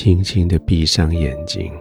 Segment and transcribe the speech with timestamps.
[0.00, 1.72] 轻轻的闭上眼睛，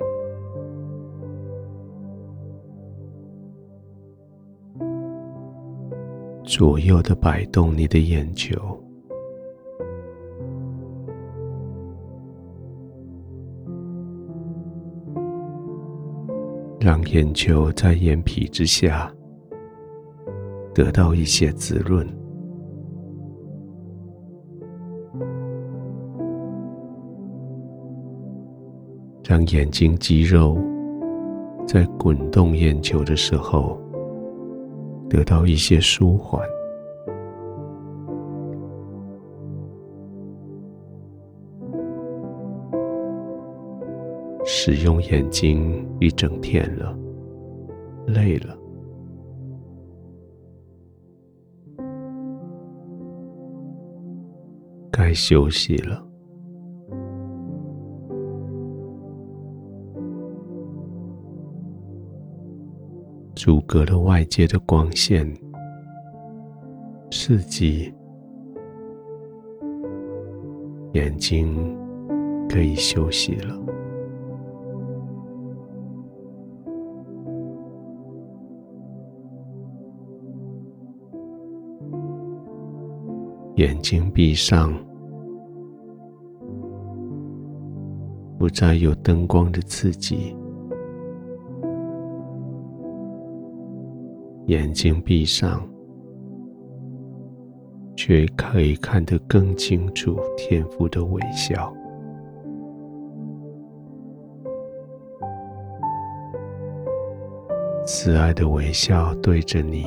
[6.43, 8.57] 左右的摆动你的眼球，
[16.79, 19.13] 让眼球在眼皮之下
[20.73, 22.03] 得到一些滋润。
[29.27, 30.57] 让眼睛肌肉
[31.67, 33.77] 在滚动眼球的时候
[35.09, 36.41] 得到一些舒缓，
[44.45, 46.97] 使用眼睛一整天了，
[48.05, 48.57] 累了，
[54.89, 56.06] 该休息了。
[63.47, 65.25] 阻隔了外界的光线，
[67.09, 67.93] 刺激
[70.91, 71.47] 眼睛，
[72.49, 73.57] 可以休息了。
[83.55, 84.73] 眼睛闭上，
[88.37, 90.35] 不再有灯光的刺激。
[94.47, 95.61] 眼睛闭上，
[97.97, 101.73] 却可以看得更清楚天父的微笑，
[107.85, 109.83] 慈爱的微笑对着你，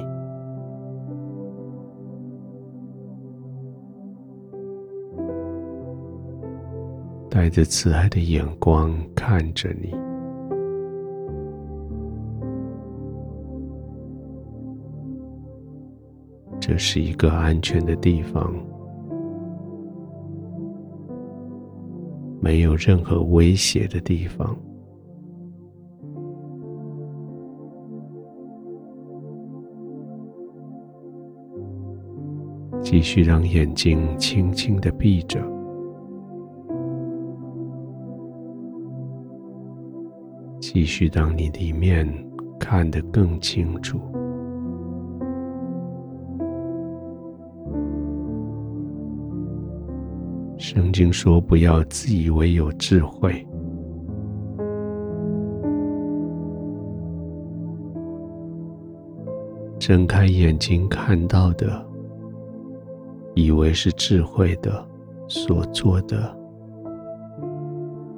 [7.31, 10.10] 带着慈爱的眼光看着你。
[16.71, 18.55] 这是一个安全的地方，
[22.41, 24.57] 没有任何威胁的地方。
[32.81, 35.41] 继续让眼睛轻轻的闭着，
[40.61, 42.07] 继续让你里面
[42.61, 43.99] 看得更清楚。
[50.73, 53.45] 圣经说：“不要自以为有智慧，
[59.81, 61.85] 睁开眼睛看到的，
[63.35, 64.87] 以为是智慧的
[65.27, 66.33] 所做的，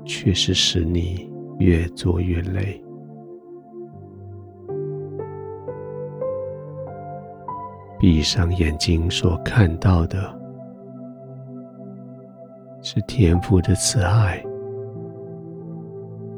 [0.04, 2.84] 却是使你越做越累。
[7.98, 10.38] 闭上眼睛所看到的。”
[12.94, 14.44] 是天父的慈爱，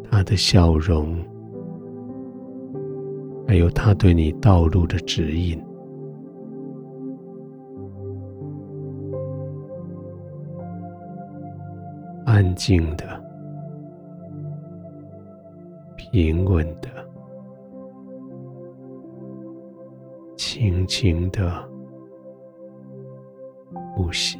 [0.08, 1.18] 他的笑容，
[3.44, 5.60] 还有他对你道路的指引。
[12.24, 13.04] 安静的，
[15.96, 16.88] 平稳的，
[20.36, 21.68] 轻轻的
[23.96, 24.38] 呼吸。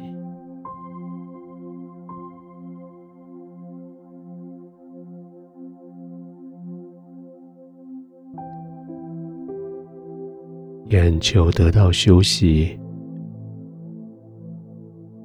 [10.95, 12.79] 眼球得到休息，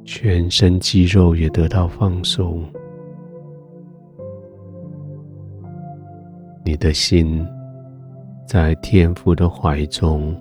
[0.04, 2.64] 全身肌肉也得到放松，
[6.64, 7.46] 你的心
[8.48, 10.36] 在天父的怀中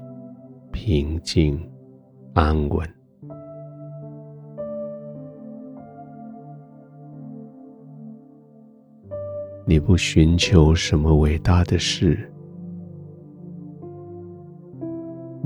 [0.72, 1.62] 平静
[2.34, 2.90] 安稳。
[9.64, 12.18] 你不寻求什么伟大的事。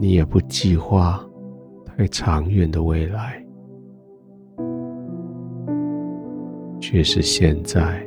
[0.04, 1.26] 你也不计划
[1.86, 3.42] 太长远的未来，
[6.82, 8.06] 却是现在，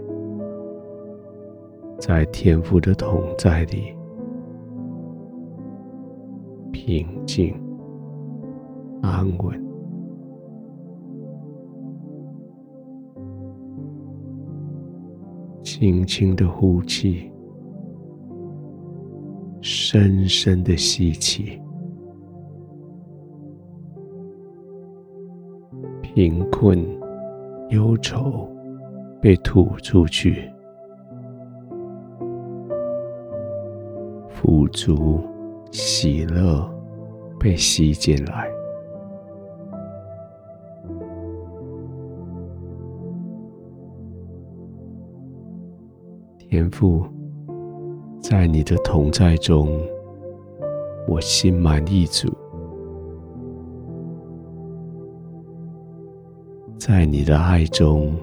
[1.99, 3.97] 在天赋的同在里，
[6.71, 7.59] 平静、
[9.01, 9.67] 安稳，
[15.63, 17.33] 轻轻的呼气，
[19.63, 21.59] 深深的吸气。
[26.17, 26.83] 贫困、
[27.69, 28.51] 忧愁、
[29.21, 30.51] 被吐出去，
[34.31, 35.23] 富足、
[35.71, 36.67] 喜乐
[37.39, 38.49] 被吸进来。
[46.39, 47.05] 天父，
[48.23, 49.79] 在你的同在中，
[51.07, 52.31] 我心满意足；
[56.87, 58.17] 在你的爱中，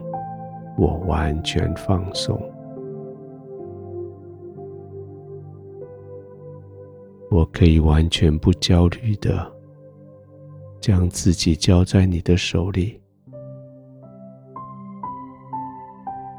[0.78, 2.42] 我完全放松。
[7.30, 9.52] 我可以完全不焦虑的
[10.80, 12.98] 将自己交在你的手里。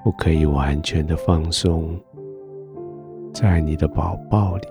[0.07, 1.95] 我可以完全的放松，
[3.35, 4.67] 在你的宝抱里。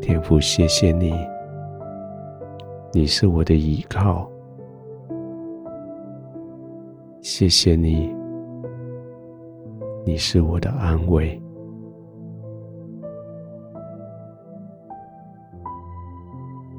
[0.00, 1.14] 天父，谢谢你，
[2.92, 4.30] 你是我的依靠。
[7.20, 8.14] 谢谢你，
[10.04, 11.40] 你是我的安慰。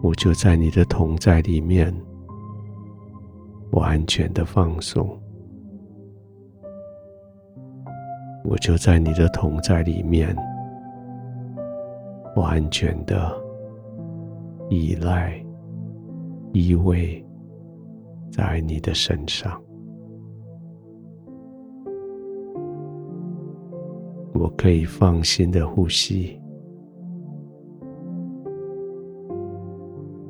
[0.01, 1.93] 我就在你的同在里面。
[3.73, 5.07] 完全的放松，
[8.43, 10.35] 我就在你的同在里面，
[12.35, 13.31] 完全的
[14.67, 15.39] 依赖、
[16.53, 17.23] 依偎
[18.31, 19.61] 在你的身上。
[24.33, 26.39] 我可以放心的呼吸，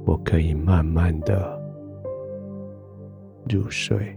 [0.05, 1.57] 我可以慢慢的。
[3.49, 4.15] 入睡。